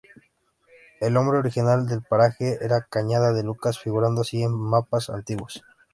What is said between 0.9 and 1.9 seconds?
El nombre original